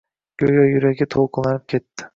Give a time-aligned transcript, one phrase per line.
[0.43, 2.09] Go`yo yuragi to`lqinlanib ketdi